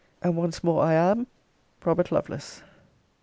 [0.23, 1.27] and once more I am
[1.85, 2.63] ROBERT LOVELACE.